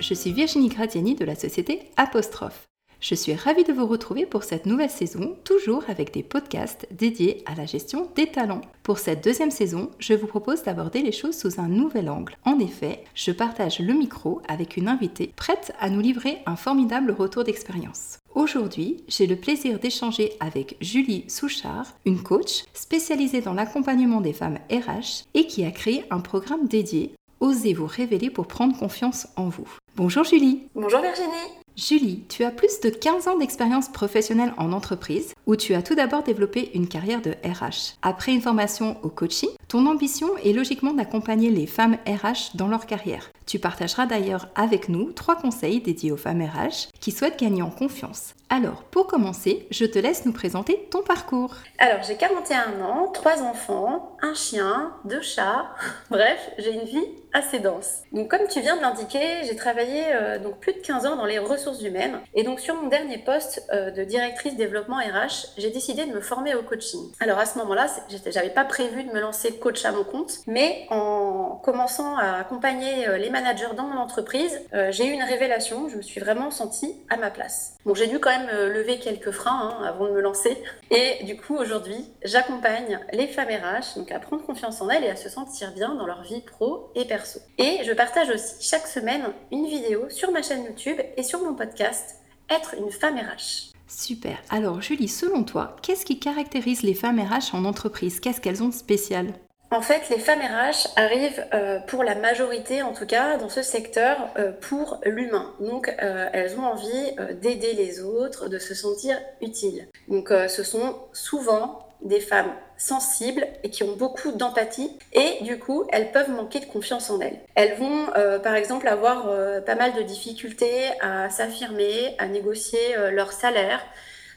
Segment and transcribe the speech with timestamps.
[0.00, 2.64] Je suis Virginie Gradiani de la société Apostrophe.
[3.00, 7.44] Je suis ravie de vous retrouver pour cette nouvelle saison, toujours avec des podcasts dédiés
[7.46, 8.62] à la gestion des talents.
[8.82, 12.36] Pour cette deuxième saison, je vous propose d'aborder les choses sous un nouvel angle.
[12.44, 17.12] En effet, je partage le micro avec une invitée prête à nous livrer un formidable
[17.12, 18.18] retour d'expérience.
[18.34, 24.58] Aujourd'hui, j'ai le plaisir d'échanger avec Julie Souchard, une coach spécialisée dans l'accompagnement des femmes
[24.70, 29.48] RH et qui a créé un programme dédié Osez vous révéler pour prendre confiance en
[29.48, 29.68] vous.
[29.94, 30.62] Bonjour Julie.
[30.74, 31.58] Bonjour Virginie.
[31.76, 35.94] Julie, tu as plus de 15 ans d'expérience professionnelle en entreprise où tu as tout
[35.94, 37.94] d'abord développé une carrière de RH.
[38.02, 42.86] Après une formation au coaching, ton ambition est logiquement d'accompagner les femmes RH dans leur
[42.86, 43.30] carrière.
[43.46, 47.70] Tu partageras d'ailleurs avec nous trois conseils dédiés aux femmes RH qui souhaitent gagner en
[47.70, 48.34] confiance.
[48.50, 51.54] Alors, pour commencer, je te laisse nous présenter ton parcours.
[51.78, 55.66] Alors, j'ai 41 ans, trois enfants, un chien, deux chats.
[56.10, 58.02] Bref, j'ai une vie assez dense.
[58.12, 61.24] Donc, comme tu viens de l'indiquer, j'ai travaillé euh, donc plus de 15 ans dans
[61.24, 62.20] les ressources humaines.
[62.34, 66.20] Et donc, sur mon dernier poste euh, de directrice développement RH, j'ai décidé de me
[66.20, 67.00] former au coaching.
[67.20, 67.86] Alors, à ce moment-là,
[68.26, 73.08] j'avais pas prévu de me lancer coach à mon compte, mais en commençant à accompagner
[73.08, 75.88] euh, les managers dans mon entreprise, j'ai eu une révélation.
[75.88, 77.74] Je me suis vraiment sentie à ma place.
[77.84, 80.56] Bon, j'ai dû quand même lever quelques freins hein, avant de me lancer.
[80.90, 85.10] Et du coup, aujourd'hui, j'accompagne les femmes RH donc à prendre confiance en elles et
[85.10, 87.40] à se sentir bien dans leur vie pro et perso.
[87.58, 91.54] Et je partage aussi chaque semaine une vidéo sur ma chaîne YouTube et sur mon
[91.54, 92.16] podcast
[92.48, 93.72] Être une femme RH.
[93.88, 94.38] Super.
[94.50, 98.20] Alors Julie, selon toi, qu'est-ce qui caractérise les femmes RH en entreprise?
[98.20, 99.32] Qu'est-ce qu'elles ont de spécial?
[99.70, 103.60] En fait, les femmes RH arrivent euh, pour la majorité, en tout cas, dans ce
[103.60, 105.52] secteur, euh, pour l'humain.
[105.60, 109.88] Donc, euh, elles ont envie d'aider les autres, de se sentir utiles.
[110.08, 115.84] Donc, ce sont souvent des femmes sensibles et qui ont beaucoup d'empathie et du coup
[115.92, 117.38] elles peuvent manquer de confiance en elles.
[117.54, 118.06] Elles vont
[118.42, 119.30] par exemple avoir
[119.66, 122.78] pas mal de difficultés à s'affirmer, à négocier
[123.12, 123.80] leur salaire,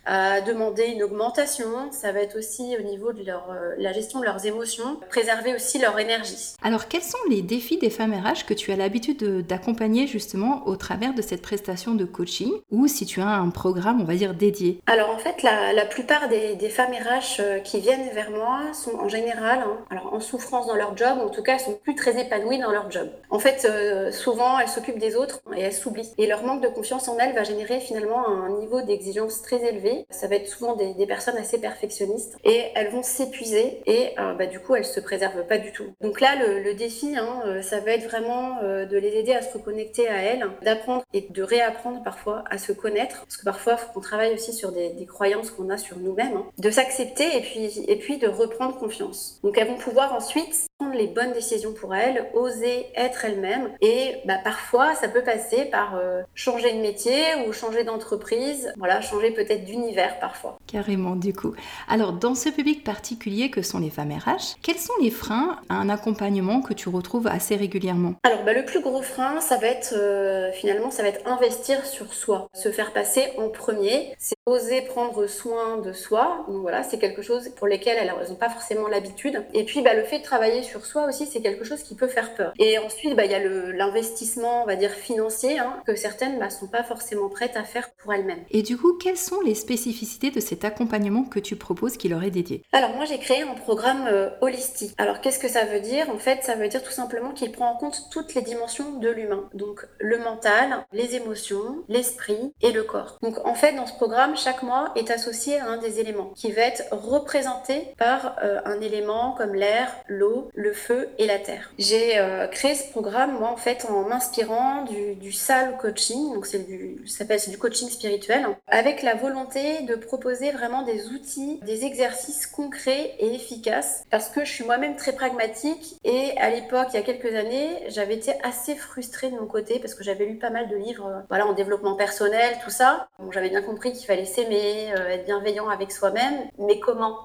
[0.05, 1.91] à demander une augmentation.
[1.91, 5.53] Ça va être aussi au niveau de leur, euh, la gestion de leurs émotions, préserver
[5.55, 6.55] aussi leur énergie.
[6.63, 10.75] Alors, quels sont les défis des femmes RH que tu as l'habitude d'accompagner justement au
[10.75, 14.33] travers de cette prestation de coaching ou si tu as un programme, on va dire,
[14.33, 14.79] dédié?
[14.87, 18.61] Alors, en fait, la, la plupart des, des, femmes RH euh, qui viennent vers moi
[18.73, 21.59] sont en général hein, alors en souffrance dans leur job, ou en tout cas, elles
[21.59, 23.09] sont plus très épanouies dans leur job.
[23.29, 26.11] En fait, euh, souvent, elles s'occupent des autres et elles s'oublient.
[26.17, 29.90] Et leur manque de confiance en elles va générer finalement un niveau d'exigence très élevé
[30.09, 34.45] ça va être souvent des, personnes assez perfectionnistes et elles vont s'épuiser et euh, bah,
[34.45, 35.93] du coup elles se préservent pas du tout.
[35.99, 39.41] Donc là le, défi, hein, euh, ça va être vraiment euh, de les aider à
[39.41, 43.77] se reconnecter à elles, d'apprendre et de réapprendre parfois à se connaître parce que parfois
[43.77, 46.45] faut qu'on travaille aussi sur des, croyances qu'on a sur nous-mêmes, hein.
[46.57, 49.39] de s'accepter et puis et puis de reprendre confiance.
[49.43, 54.15] Donc elles vont pouvoir ensuite prendre les bonnes décisions pour elles, oser être elles-mêmes et
[54.25, 55.99] bah, parfois ça peut passer par
[56.35, 60.57] changer de métier ou changer d'entreprise, voilà, changer peut-être d'une univers parfois.
[60.67, 61.53] Carrément, du coup.
[61.87, 65.75] Alors, dans ce public particulier que sont les femmes RH, quels sont les freins à
[65.75, 68.13] un accompagnement que tu retrouves assez régulièrement?
[68.23, 71.85] Alors, bah, le plus gros frein, ça va être euh, finalement, ça va être investir
[71.85, 74.13] sur soi, se faire passer en premier.
[74.17, 76.45] C'est oser prendre soin de soi.
[76.47, 79.43] Donc voilà, c'est quelque chose pour lesquels elles n'ont pas forcément l'habitude.
[79.53, 82.07] Et puis, bah, le fait de travailler sur soi aussi, c'est quelque chose qui peut
[82.07, 82.53] faire peur.
[82.59, 83.39] Et ensuite, bah, il y a
[83.73, 87.63] l'investissement, on va dire financier, hein, que certaines ne bah, sont pas forcément prêtes à
[87.63, 88.43] faire pour elles-mêmes.
[88.51, 92.23] Et du coup, quels sont les spécificités de cet accompagnement que tu proposes qui leur
[92.23, 92.63] est dédié?
[92.71, 94.93] Alors moi j'ai créé un programme euh, holistique.
[94.97, 96.09] Alors qu'est-ce que ça veut dire?
[96.09, 99.09] En fait ça veut dire tout simplement qu'il prend en compte toutes les dimensions de
[99.09, 99.49] l'humain.
[99.53, 103.17] Donc le mental, les émotions, l'esprit et le corps.
[103.21, 106.51] Donc en fait dans ce programme chaque mois est associé à un des éléments qui
[106.51, 111.71] va être représenté par euh, un élément comme l'air, l'eau, le feu et la terre.
[111.77, 116.45] J'ai euh, créé ce programme moi en fait en m'inspirant du, du SAL coaching, donc
[116.45, 121.59] c'est du, ça s'appelle du coaching spirituel, avec la volonté de proposer vraiment des outils,
[121.63, 124.03] des exercices concrets et efficaces.
[124.09, 125.97] Parce que je suis moi-même très pragmatique.
[126.03, 129.79] Et à l'époque, il y a quelques années, j'avais été assez frustrée de mon côté
[129.79, 133.07] parce que j'avais lu pas mal de livres euh, voilà, en développement personnel, tout ça.
[133.19, 137.19] Bon, j'avais bien compris qu'il fallait s'aimer, euh, être bienveillant avec soi-même, mais comment?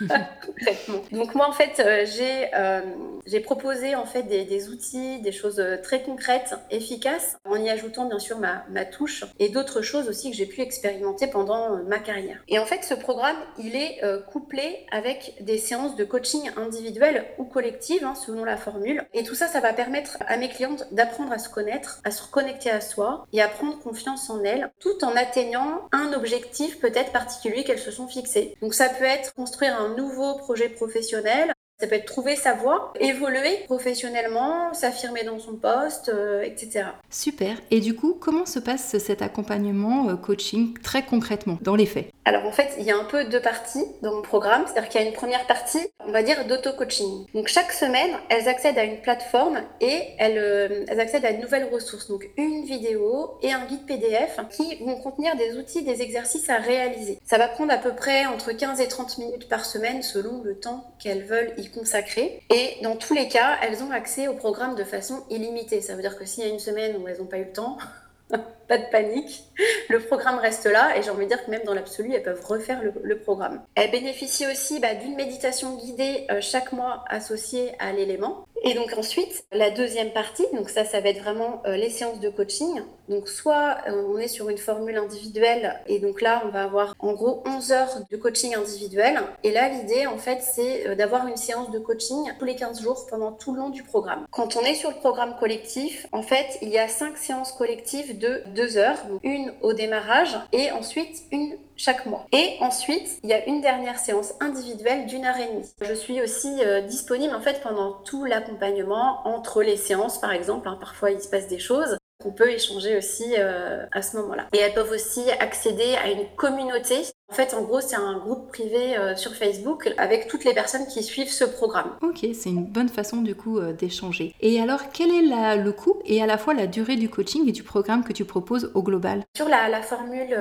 [1.12, 5.76] Donc moi en fait euh, j'ai euh, proposé en fait des, outils, des choses euh,
[5.82, 10.36] très concrètes, efficaces, en y ajoutant bien sûr ma, touche et d'autres choses aussi que
[10.36, 12.38] j'ai pu expérimenter pendant ma carrière.
[12.48, 14.00] Et en fait ce programme il est
[14.30, 19.04] couplé avec des séances de coaching individuelles ou collectives hein, selon la formule.
[19.14, 22.22] Et tout ça ça va permettre à mes clientes d'apprendre à se connaître, à se
[22.22, 27.12] reconnecter à soi et à prendre confiance en elles, tout en atteignant un objectif peut-être
[27.12, 28.54] particulier qu'elles se sont fixées.
[28.60, 31.52] Donc ça peut être construire un nouveau projet professionnel,
[31.84, 36.86] Ça peut être trouver sa voie, évoluer professionnellement, s'affirmer dans son poste, euh, etc.
[37.10, 37.58] Super.
[37.70, 42.06] Et du coup, comment se passe cet accompagnement euh, coaching très concrètement, dans les faits?
[42.24, 44.62] Alors en fait, il y a un peu deux parties dans mon programme.
[44.66, 47.26] C'est-à-dire qu'il y a une première partie, on va dire, d'auto-coaching.
[47.34, 51.42] Donc chaque semaine, elles accèdent à une plateforme et elles, euh, elles accèdent à de
[51.42, 52.08] nouvelles ressources.
[52.08, 56.56] Donc une vidéo et un guide PDF qui vont contenir des outils, des exercices à
[56.56, 57.18] réaliser.
[57.24, 60.58] Ça va prendre à peu près entre 15 et 30 minutes par semaine selon le
[60.58, 62.42] temps qu'elles veulent y consacrer.
[62.50, 65.80] Et dans tous les cas, elles ont accès au programme de façon illimitée.
[65.80, 67.52] Ça veut dire que s'il y a une semaine où elles n'ont pas eu le
[67.52, 67.76] temps,
[68.66, 69.44] pas de panique.
[69.88, 72.44] Le programme reste là et j'ai envie de dire que même dans l'absolu, elles peuvent
[72.44, 73.62] refaire le, programme.
[73.74, 78.44] Elles bénéficient aussi bah, d'une méditation guidée euh, chaque mois associée à l'élément.
[78.64, 82.18] Et donc ensuite, la deuxième partie, donc ça, ça va être vraiment euh, les séances
[82.20, 82.82] de coaching.
[83.08, 86.94] Donc soit euh, on est sur une formule individuelle et donc là, on va avoir
[86.98, 89.20] en gros 11 heures de coaching individuel.
[89.42, 93.06] Et là, l'idée, en fait, c'est d'avoir une séance de coaching tous les 15 jours
[93.08, 94.26] pendant tout le long du programme.
[94.30, 98.18] Quand on est sur le programme collectif, en fait, il y a 5 séances collectives
[98.18, 102.26] de deux heures, une au démarrage et ensuite une chaque mois.
[102.32, 105.68] Et ensuite, il y a une dernière séance individuelle d'une heure et demie.
[105.80, 110.68] Je suis aussi euh, disponible en fait pendant tout l'accompagnement entre les séances par exemple.
[110.68, 110.76] Hein.
[110.80, 111.98] parfois il se passe des choses.
[112.24, 114.46] On peut échanger aussi euh, à ce moment-là.
[114.52, 117.02] Et elles peuvent aussi accéder à une communauté.
[117.34, 120.86] En fait, en gros, c'est un groupe privé euh, sur Facebook avec toutes les personnes
[120.86, 121.90] qui suivent ce programme.
[122.00, 124.36] Ok, c'est une bonne façon du coup euh, d'échanger.
[124.40, 127.50] Et alors, quel est le coût et à la fois la durée du coaching et
[127.50, 129.24] du programme que tu proposes au global?
[129.36, 130.32] Sur la, la formule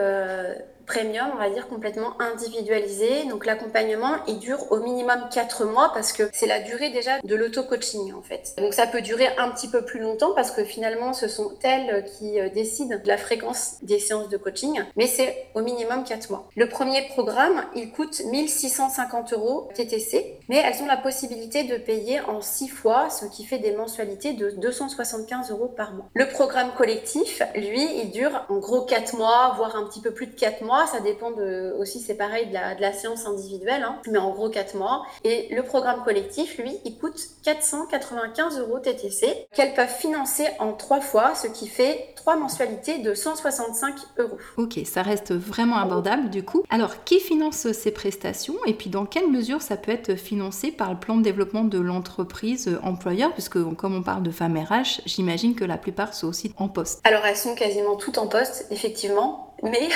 [0.85, 3.25] premium, on va dire complètement individualisé.
[3.29, 7.35] Donc l'accompagnement, il dure au minimum 4 mois parce que c'est la durée déjà de
[7.35, 8.53] l'auto-coaching en fait.
[8.57, 12.05] Donc ça peut durer un petit peu plus longtemps parce que finalement ce sont elles
[12.17, 16.29] qui euh, décident de la fréquence des séances de coaching, mais c'est au minimum 4
[16.29, 16.47] mois.
[16.55, 22.21] Le premier programme, il coûte 1650 euros TTC, mais elles ont la possibilité de payer
[22.21, 26.09] en 6 fois, ce qui fait des mensualités de 275 euros par mois.
[26.13, 30.27] Le programme collectif, lui, il dure en gros 4 mois, voire un petit peu plus
[30.27, 33.83] de 4 mois ça dépend de, aussi, c'est pareil, de la, de la séance individuelle,
[33.83, 35.03] hein, mais en gros 4 mois.
[35.23, 41.01] Et le programme collectif, lui, il coûte 495 euros TTC, qu'elles peuvent financer en 3
[41.01, 44.37] fois, ce qui fait 3 mensualités de 165 euros.
[44.57, 46.63] Ok, ça reste vraiment abordable du coup.
[46.69, 50.91] Alors, qui finance ces prestations et puis dans quelle mesure ça peut être financé par
[50.93, 53.33] le plan de développement de l'entreprise employeur?
[53.33, 57.01] Puisque comme on parle de femmes RH, j'imagine que la plupart sont aussi en poste.
[57.03, 59.89] Alors, elles sont quasiment toutes en poste, effectivement mais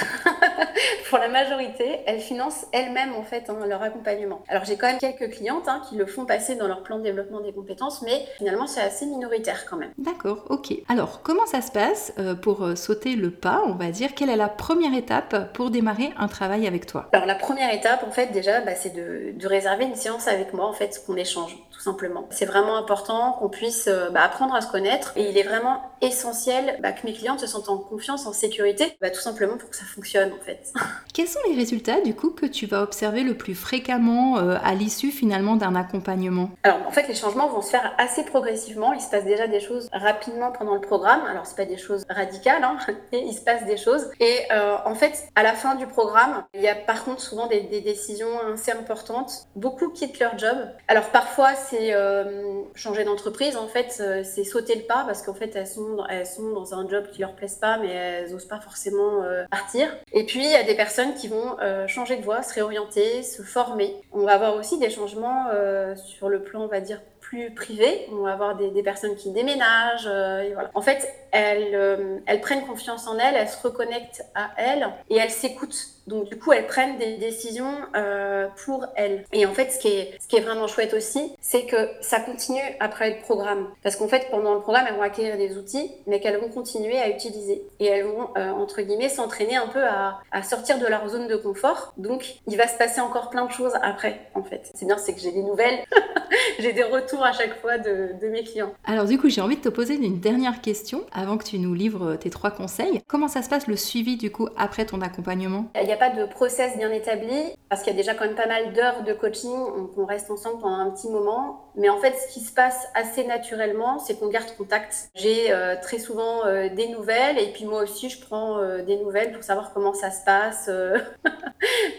[1.09, 4.41] pour la majorité, elles financent elles-mêmes en fait hein, leur accompagnement.
[4.47, 7.03] Alors j'ai quand même quelques clientes hein, qui le font passer dans leur plan de
[7.03, 9.91] développement des compétences, mais finalement c'est assez minoritaire quand même.
[9.97, 10.73] D'accord, ok.
[10.89, 14.15] Alors comment ça se passe euh, pour euh, sauter le pas, on va dire?
[14.15, 17.09] Quelle est la première étape pour démarrer un travail avec toi?
[17.11, 20.67] Alors la première étape en fait déjà, bah, c'est de, réserver une séance avec moi
[20.67, 22.27] en fait, qu'on échange tout simplement.
[22.31, 25.83] C'est vraiment important qu'on puisse euh, bah, apprendre à se connaître et il est vraiment
[26.01, 29.75] essentiel bah, que mes clientes se sentent en confiance, en sécurité, tout simplement pour que
[29.75, 30.73] ça fonctionne en fait.
[31.13, 34.73] Quels sont les résultats du coup que tu vas observer le plus fréquemment euh, à
[34.73, 36.49] l'issue finalement d'un accompagnement?
[36.63, 38.93] Alors en fait les changements vont se faire assez progressivement.
[38.93, 41.21] Il se passe déjà des choses rapidement pendant le programme.
[41.29, 42.77] Alors c'est pas des choses radicales, hein,
[43.11, 44.09] mais il se passe des choses.
[44.19, 47.47] Et euh, en fait à la fin du programme, il y a par contre souvent
[47.47, 49.47] des, décisions assez importantes.
[49.55, 50.57] Beaucoup quittent leur job.
[50.87, 53.57] Alors parfois c'est euh, changer d'entreprise.
[53.57, 53.91] En fait
[54.23, 57.21] c'est sauter le pas parce qu'en fait elles sont, elles sont dans un job qui
[57.21, 59.89] leur plaise pas, mais elles n'osent pas forcément partir.
[60.13, 63.23] Et puis, il y a des personnes qui vont euh, changer de voie, se réorienter,
[63.23, 63.95] se former.
[64.11, 68.07] On va avoir aussi des changements euh, sur le plan, on va dire, plus privé.
[68.11, 70.07] On va avoir des, personnes qui déménagent.
[70.07, 70.55] Euh.
[70.73, 75.31] En fait, elles, elles prennent confiance en elles, elles se reconnectent à elles et elles
[75.31, 79.25] s'écoutent donc du coup, elles prennent des décisions euh, pour elles.
[79.33, 83.21] Et en fait, ce qui est, vraiment chouette aussi, c'est que ça continue après le
[83.21, 83.67] programme.
[83.83, 86.97] Parce qu'en fait, pendant le programme, elles vont acquérir des outils, mais qu'elles vont continuer
[86.97, 87.63] à utiliser.
[87.79, 91.27] Et elles vont, euh, entre guillemets, s'entraîner un peu à, à, sortir de leur zone
[91.27, 91.93] de confort.
[91.97, 94.71] Donc, il va se passer encore plein de choses après, en fait.
[94.73, 95.79] C'est bien, c'est que j'ai des nouvelles,
[96.59, 98.73] j'ai des retours à chaque fois de, de mes clients.
[98.85, 101.73] Alors du coup, j'ai envie de te poser une dernière question avant que tu nous
[101.73, 103.01] livres tes trois conseils.
[103.07, 105.65] Comment ça se passe le suivi du coup après ton accompagnement?
[105.99, 109.03] Pas de process bien établi parce qu'il y a déjà quand même pas mal d'heures
[109.03, 109.51] de coaching,
[109.97, 111.71] on, reste ensemble pendant un petit moment.
[111.75, 115.09] Mais en fait, ce qui se passe assez naturellement, c'est qu'on garde contact.
[115.15, 118.97] J'ai euh, très souvent euh, des nouvelles et puis moi aussi, je prends euh, des
[118.97, 120.69] nouvelles pour savoir comment ça se passe.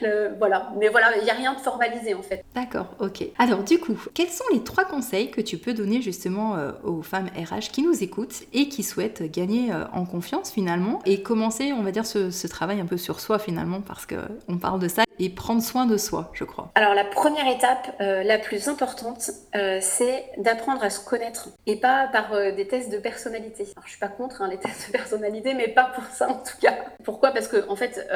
[0.39, 0.73] voilà.
[0.79, 2.45] Mais voilà, il n'y a rien de formalisé en fait.
[2.55, 3.25] D'accord, ok.
[3.39, 7.03] Alors du coup, quels sont les trois conseils que tu peux donner justement euh, aux
[7.03, 11.73] femmes RH qui nous écoutent et qui souhaitent gagner euh, en confiance finalement et commencer,
[11.73, 15.05] on va dire, ce, travail un peu sur soi finalement parce qu'on parle de ça
[15.19, 16.71] et prendre soin de soi, je crois.
[16.75, 22.31] Alors la première étape, la plus importante, c'est d'apprendre à se connaître et pas par
[22.55, 23.65] des tests de personnalité.
[23.77, 26.39] Alors, je suis pas contre hein, les tests de personnalité, mais pas pour ça en
[26.39, 26.75] tout cas.
[27.05, 27.33] Pourquoi?
[27.33, 28.09] Parce que en fait,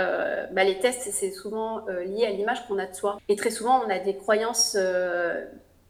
[0.53, 3.19] bah, les tests, c'est souvent lié à l'image qu'on a de soi.
[3.29, 4.77] Et très souvent, on a des croyances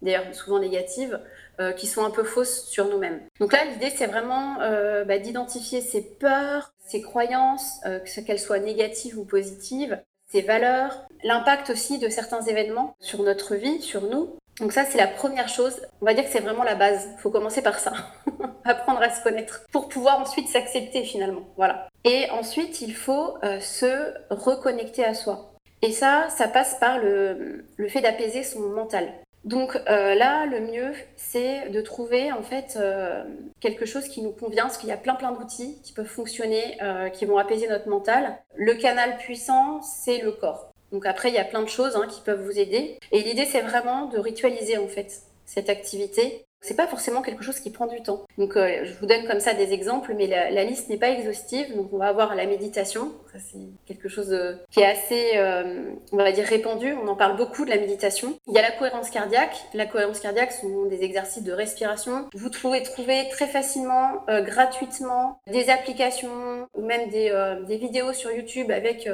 [0.02, 1.18] d'ailleurs souvent négatives,
[1.60, 3.20] euh, qui sont un peu fausses sur nous-mêmes.
[3.38, 8.58] Donc là, l'idée, c'est vraiment euh, bah, d'identifier ses peurs, ses croyances, euh, qu'elles soient
[8.58, 14.36] négatives ou positives, ses valeurs, l'impact aussi de certains événements sur notre vie, sur nous.
[14.60, 15.82] Donc ça, c'est la première chose.
[16.00, 17.08] On va dire que c'est vraiment la base.
[17.16, 17.92] Il faut commencer par ça.
[18.64, 21.42] Apprendre à se connaître pour pouvoir ensuite s'accepter finalement.
[21.56, 21.88] Voilà.
[22.04, 25.52] Et ensuite, il faut se reconnecter à soi.
[25.82, 29.12] Et ça, ça passe par le, le fait d'apaiser son mental.
[29.44, 33.24] Donc euh, là, le mieux, c'est de trouver en fait euh,
[33.60, 36.78] quelque chose qui nous convient, parce qu'il y a plein plein d'outils qui peuvent fonctionner,
[36.82, 38.38] euh, qui vont apaiser notre mental.
[38.54, 40.72] Le canal puissant, c'est le corps.
[40.92, 42.98] Donc après, il y a plein de choses hein, qui peuvent vous aider.
[43.10, 47.58] Et l'idée, c'est vraiment de ritualiser en fait cette activité c'est pas forcément quelque chose
[47.58, 48.24] qui prend du temps.
[48.38, 51.74] Donc, euh, je vous donne comme ça des exemples, mais la, liste n'est pas exhaustive.
[51.76, 53.12] Donc, on va avoir la méditation.
[53.32, 56.94] Ça, c'est quelque chose euh, qui est assez, euh, on va dire, répandu.
[57.02, 58.38] On en parle beaucoup de la méditation.
[58.46, 59.56] Il y a la cohérence cardiaque.
[59.74, 62.28] La cohérence cardiaque sont des exercices de respiration.
[62.32, 67.32] Vous pouvez trouver très facilement, gratuitement, des applications ou même des,
[67.66, 69.08] des vidéos sur YouTube avec,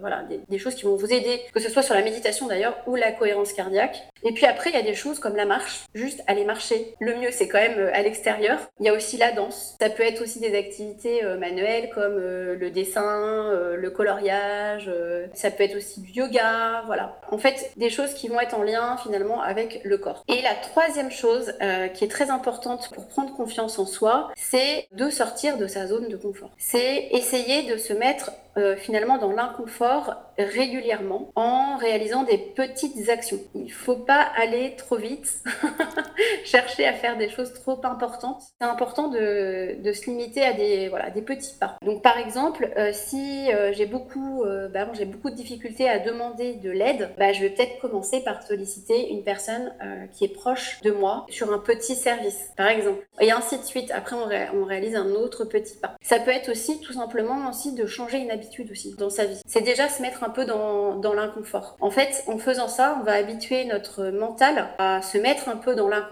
[0.00, 2.76] voilà, des, des choses qui vont vous aider, que ce soit sur la méditation d'ailleurs
[2.86, 4.02] ou la cohérence cardiaque.
[4.22, 5.84] Et puis après, il y a des choses comme la marche.
[5.94, 8.58] Juste aller marcher le mieux, c'est quand même euh, à l'extérieur.
[8.80, 9.76] Il y a aussi la danse.
[9.80, 14.90] Ça peut être aussi des activités euh, manuelles comme euh, le dessin, le coloriage.
[15.34, 16.82] Ça peut être aussi du yoga.
[16.86, 17.18] Voilà.
[17.30, 20.24] En fait, des choses qui vont être en lien finalement avec le corps.
[20.28, 21.52] Et la troisième chose
[21.94, 26.08] qui est très importante pour prendre confiance en soi, c'est de sortir de sa zone
[26.08, 26.50] de confort.
[26.58, 28.32] C'est essayer de se mettre
[28.78, 33.38] finalement dans l'inconfort régulièrement en réalisant des petites actions.
[33.54, 35.42] Il ne faut pas aller trop vite,
[36.44, 38.42] chercher à faire des choses trop importantes.
[38.60, 41.76] C'est important de, de, se limiter à des, voilà, des petits pas.
[41.84, 45.98] Donc par exemple, euh, si euh, j'ai beaucoup, euh, bah, j'ai beaucoup de difficultés à
[45.98, 49.72] demander de l'aide, bah, je vais peut-être commencer par solliciter une personne
[50.12, 53.06] qui est proche de moi sur un petit service, par exemple.
[53.20, 53.90] Et ainsi de suite.
[53.90, 54.28] Après, on,
[54.60, 55.94] on réalise un autre petit pas.
[56.02, 59.40] Ça peut être aussi tout simplement aussi de changer une habitude aussi dans sa vie.
[59.46, 61.76] C'est déjà se mettre un peu dans, dans l'inconfort.
[61.80, 65.74] En fait, en faisant ça, on va habituer notre mental à se mettre un peu
[65.74, 66.03] dans l'inconfort.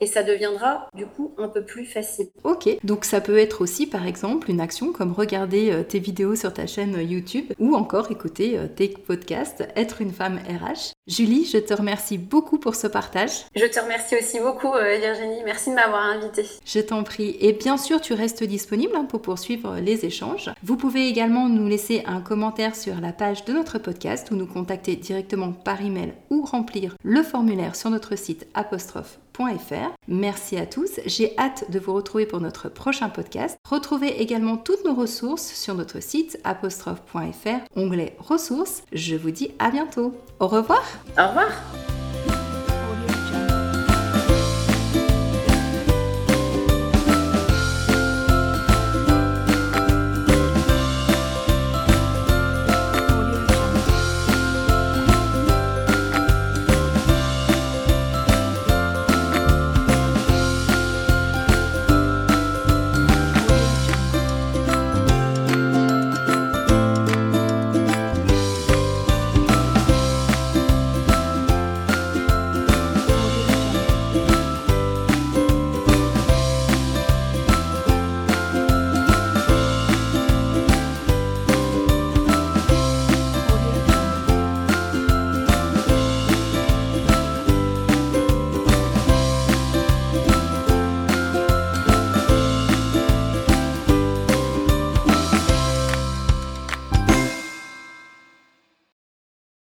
[0.00, 2.26] Et ça deviendra du coup un peu plus facile.
[2.44, 6.34] Ok, donc ça peut être aussi par exemple une action comme regarder euh, tes vidéos
[6.34, 10.92] sur ta chaîne YouTube ou encore écouter euh, tes podcasts Être une femme RH.
[11.06, 13.44] Julie, je te remercie beaucoup pour ce partage.
[13.54, 16.46] Je te remercie aussi beaucoup euh, Virginie, merci de m'avoir invitée.
[16.64, 17.36] Je t'en prie.
[17.40, 20.50] Et bien sûr, tu restes disponible hein, pour poursuivre les échanges.
[20.62, 24.46] Vous pouvez également nous laisser un commentaire sur la page de notre podcast ou nous
[24.46, 29.18] contacter directement par email ou remplir le formulaire sur notre site apostrophe
[30.06, 33.58] Merci à tous, j'ai hâte de vous retrouver pour notre prochain podcast.
[33.68, 38.82] Retrouvez également toutes nos ressources sur notre site apostrophe.fr, onglet ressources.
[38.92, 40.14] Je vous dis à bientôt.
[40.40, 40.82] Au revoir.
[41.18, 42.03] Au revoir.